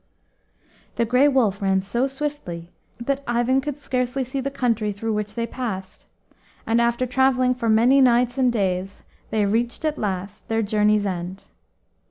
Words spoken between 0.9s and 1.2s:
The